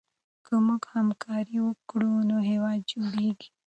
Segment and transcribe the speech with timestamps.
[0.45, 3.49] که موږ همکاري وکړو نو هېواد جوړېږي.